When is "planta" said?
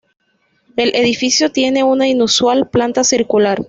2.71-3.03